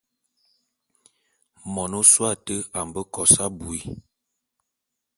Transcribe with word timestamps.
Mon 1.73 1.91
ôsôé 2.01 2.27
ate 2.33 2.55
a 2.79 2.81
mbe 2.87 3.01
kos 3.13 3.33
abui. 3.45 3.77